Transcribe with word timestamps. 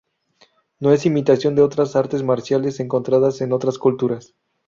No 0.79 0.91
es 0.93 1.05
imitación 1.05 1.53
de 1.53 1.61
otras 1.61 1.95
artes 1.95 2.23
marciales 2.23 2.79
encontradas 2.79 3.39
en 3.41 3.53
otras 3.53 3.77
culturas. 3.77 4.33